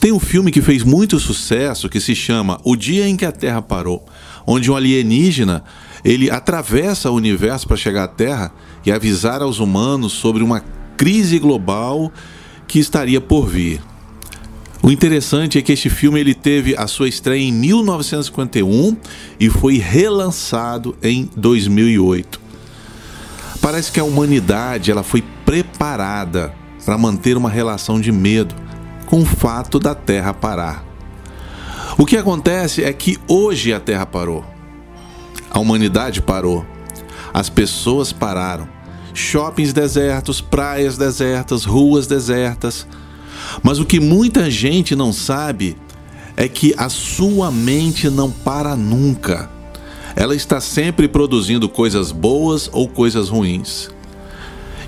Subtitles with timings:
[0.00, 3.32] Tem um filme que fez muito sucesso que se chama O Dia em que a
[3.32, 4.06] Terra Parou,
[4.46, 5.64] onde um alienígena
[6.04, 8.52] ele atravessa o universo para chegar à Terra
[8.86, 10.62] e avisar aos humanos sobre uma
[10.96, 12.12] crise global
[12.68, 13.80] que estaria por vir.
[14.80, 18.96] O interessante é que este filme ele teve a sua estreia em 1951
[19.40, 22.40] e foi relançado em 2008.
[23.60, 26.54] Parece que a humanidade ela foi preparada
[26.84, 28.54] para manter uma relação de medo
[29.08, 30.84] com o fato da Terra parar.
[31.96, 34.44] O que acontece é que hoje a Terra parou.
[35.50, 36.64] A humanidade parou.
[37.32, 38.68] As pessoas pararam.
[39.14, 42.86] Shoppings desertos, praias desertas, ruas desertas.
[43.62, 45.74] Mas o que muita gente não sabe
[46.36, 49.50] é que a sua mente não para nunca.
[50.14, 53.88] Ela está sempre produzindo coisas boas ou coisas ruins.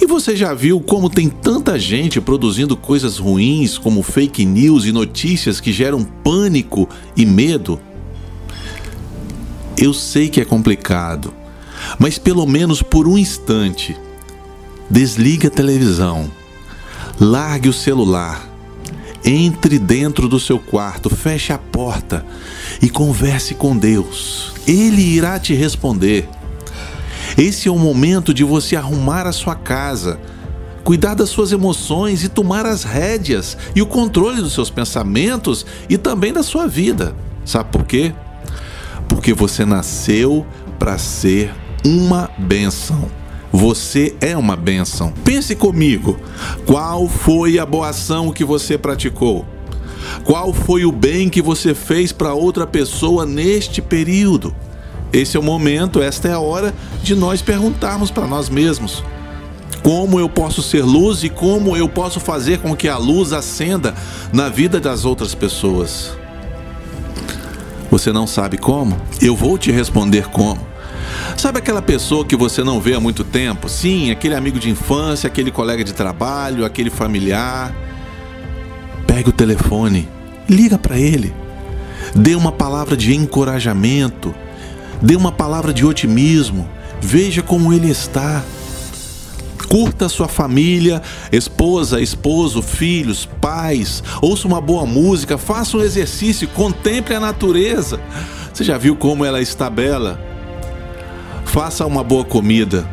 [0.00, 4.92] E você já viu como tem tanta gente produzindo coisas ruins, como fake news e
[4.92, 7.80] notícias que geram pânico e medo?
[9.76, 11.32] Eu sei que é complicado,
[11.98, 13.96] mas pelo menos por um instante,
[14.88, 16.30] desligue a televisão,
[17.18, 18.46] largue o celular,
[19.24, 22.24] entre dentro do seu quarto, feche a porta
[22.80, 24.52] e converse com Deus.
[24.66, 26.28] Ele irá te responder.
[27.36, 30.18] Esse é o momento de você arrumar a sua casa,
[30.82, 35.98] cuidar das suas emoções e tomar as rédeas e o controle dos seus pensamentos e
[35.98, 37.14] também da sua vida.
[37.44, 38.14] Sabe por quê?
[39.06, 40.46] Porque você nasceu
[40.78, 41.52] para ser
[41.84, 43.10] uma benção.
[43.52, 45.12] Você é uma benção.
[45.22, 46.18] Pense comigo:
[46.64, 49.44] qual foi a boa ação que você praticou?
[50.24, 54.54] Qual foi o bem que você fez para outra pessoa neste período?
[55.12, 59.02] Esse é o momento, esta é a hora de nós perguntarmos para nós mesmos:
[59.82, 63.94] como eu posso ser luz e como eu posso fazer com que a luz acenda
[64.32, 66.16] na vida das outras pessoas?
[67.90, 69.00] Você não sabe como?
[69.20, 70.60] Eu vou te responder como.
[71.36, 73.68] Sabe aquela pessoa que você não vê há muito tempo?
[73.68, 77.74] Sim, aquele amigo de infância, aquele colega de trabalho, aquele familiar.
[79.06, 80.08] Pegue o telefone,
[80.48, 81.32] liga para ele.
[82.14, 84.34] Dê uma palavra de encorajamento,
[85.00, 86.68] Dê uma palavra de otimismo.
[87.00, 88.42] Veja como ele está.
[89.68, 91.02] Curta sua família,
[91.32, 94.02] esposa, esposo, filhos, pais.
[94.22, 98.00] Ouça uma boa música, faça um exercício, contemple a natureza.
[98.52, 100.20] Você já viu como ela está bela?
[101.44, 102.88] Faça uma boa comida.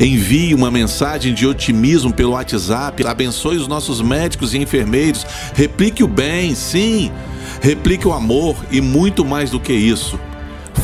[0.00, 3.06] Envie uma mensagem de otimismo pelo WhatsApp.
[3.06, 5.24] Abençoe os nossos médicos e enfermeiros.
[5.54, 7.12] Replique o bem, sim.
[7.60, 10.18] Replique o amor e muito mais do que isso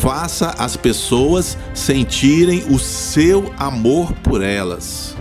[0.03, 5.15] faça as pessoas sentirem o seu amor por elas.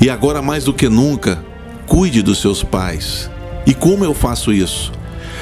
[0.00, 1.44] E agora mais do que nunca,
[1.86, 3.30] cuide dos seus pais.
[3.66, 4.90] E como eu faço isso?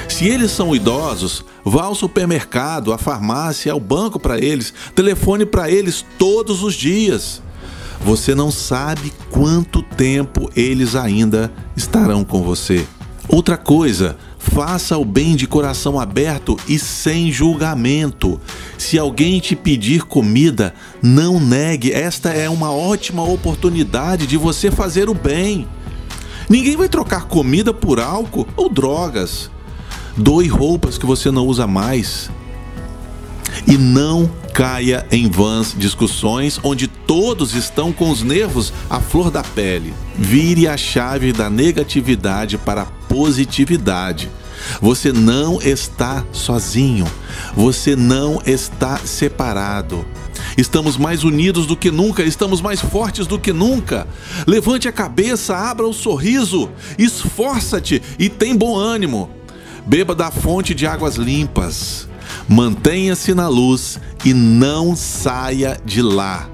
[0.09, 5.71] Se eles são idosos, vá ao supermercado, à farmácia, ao banco para eles, telefone para
[5.71, 7.41] eles todos os dias.
[8.01, 12.85] Você não sabe quanto tempo eles ainda estarão com você.
[13.29, 14.17] Outra coisa,
[14.59, 18.41] Faça o bem de coração aberto e sem julgamento.
[18.77, 21.93] Se alguém te pedir comida, não negue.
[21.93, 25.65] Esta é uma ótima oportunidade de você fazer o bem.
[26.49, 29.49] Ninguém vai trocar comida por álcool ou drogas.
[30.17, 32.29] Doe roupas que você não usa mais.
[33.65, 39.41] E não caia em vãs discussões onde todos estão com os nervos à flor da
[39.41, 39.93] pele.
[40.17, 44.29] Vire a chave da negatividade para a positividade.
[44.81, 47.05] Você não está sozinho.
[47.55, 50.05] Você não está separado.
[50.57, 54.07] Estamos mais unidos do que nunca, estamos mais fortes do que nunca.
[54.47, 59.29] Levante a cabeça, abra o sorriso, esforça-te e tem bom ânimo.
[59.85, 62.07] Beba da fonte de águas limpas.
[62.47, 66.49] Mantenha-se na luz e não saia de lá.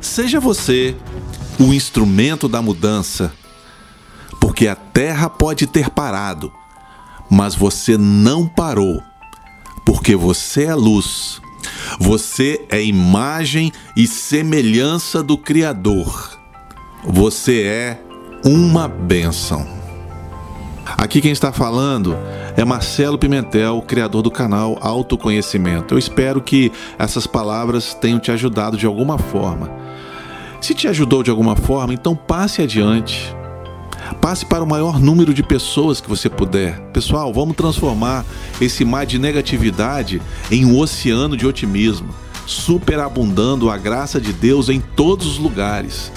[0.00, 0.94] Seja você
[1.58, 3.32] o instrumento da mudança,
[4.40, 6.52] porque a terra pode ter parado,
[7.30, 9.02] mas você não parou,
[9.84, 11.40] porque você é luz.
[11.98, 16.38] Você é imagem e semelhança do Criador.
[17.04, 18.00] Você é
[18.44, 19.66] uma bênção.
[20.96, 22.16] Aqui quem está falando
[22.56, 25.94] é Marcelo Pimentel, criador do canal Autoconhecimento.
[25.94, 29.70] Eu espero que essas palavras tenham te ajudado de alguma forma.
[30.60, 33.35] Se te ajudou de alguma forma, então passe adiante.
[34.20, 36.80] Passe para o maior número de pessoas que você puder.
[36.92, 38.24] Pessoal, vamos transformar
[38.60, 40.20] esse mar de negatividade
[40.50, 42.08] em um oceano de otimismo,
[42.46, 46.12] superabundando a graça de Deus em todos os lugares.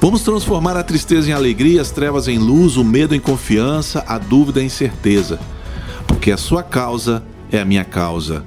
[0.00, 4.18] Vamos transformar a tristeza em alegria, as trevas em luz, o medo em confiança, a
[4.18, 5.38] dúvida em certeza.
[6.06, 8.44] Porque a sua causa é a minha causa.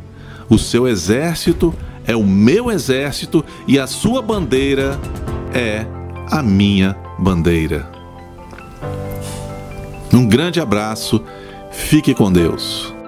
[0.50, 1.74] O seu exército
[2.06, 5.00] é o meu exército e a sua bandeira
[5.54, 5.86] é
[6.30, 7.99] a minha bandeira.
[10.14, 11.24] Um grande abraço,
[11.72, 12.99] fique com Deus.